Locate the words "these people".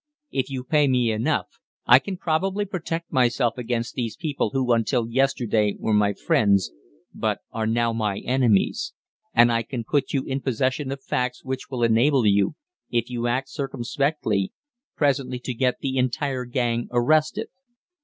3.93-4.49